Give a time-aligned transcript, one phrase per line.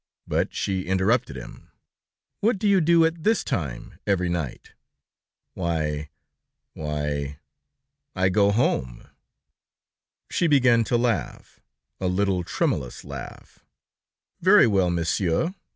[0.25, 1.69] But she interrupted him:
[2.39, 4.71] "What do you do at this time, every night?"
[5.53, 6.09] "Why...
[6.73, 7.37] why...
[8.15, 9.09] I go home."
[10.31, 11.59] She began to laugh,
[11.99, 13.63] a little tremulous laugh.
[14.41, 15.53] "Very well, Monsieur